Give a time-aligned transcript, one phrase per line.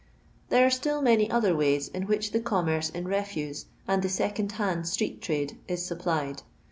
[0.49, 4.53] There are still many other ways in which the commerce in refuse and the second
[4.53, 6.41] hand street trade is supplied.